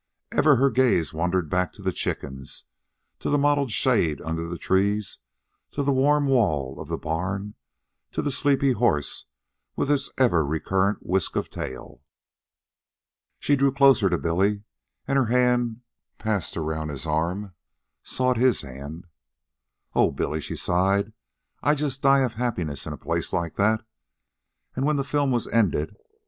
Ever 0.31 0.55
her 0.55 0.71
gaze 0.71 1.13
wandered 1.13 1.47
back 1.47 1.71
to 1.73 1.83
the 1.83 1.91
chickens, 1.91 2.65
to 3.19 3.29
the 3.29 3.37
mottled 3.37 3.69
shade 3.69 4.19
under 4.21 4.47
the 4.47 4.57
trees, 4.57 5.19
to 5.69 5.83
the 5.83 5.93
warm 5.93 6.25
wall 6.25 6.79
of 6.79 6.87
the 6.87 6.97
barn, 6.97 7.53
to 8.11 8.23
the 8.23 8.31
sleepy 8.31 8.71
horse 8.71 9.25
with 9.75 9.91
its 9.91 10.09
ever 10.17 10.43
recurrent 10.43 11.05
whisk 11.05 11.35
of 11.35 11.51
tail. 11.51 12.01
She 13.37 13.55
drew 13.55 13.71
closer 13.71 14.09
to 14.09 14.17
Billy, 14.17 14.63
and 15.07 15.19
her 15.19 15.27
hand, 15.27 15.81
passed 16.17 16.57
around 16.57 16.89
his 16.89 17.05
arm, 17.05 17.53
sought 18.01 18.37
his 18.37 18.61
hand. 18.63 19.05
"Oh, 19.93 20.09
Billy," 20.09 20.41
she 20.41 20.55
sighed. 20.55 21.13
"I'd 21.61 21.77
just 21.77 22.01
die 22.01 22.21
of 22.21 22.33
happiness 22.33 22.87
in 22.87 22.93
a 22.93 22.97
place 22.97 23.31
like 23.33 23.53
that." 23.57 23.83
And, 24.75 24.83
when 24.83 24.95
the 24.95 25.03
film 25.03 25.29
was 25.29 25.47
ended. 25.49 25.95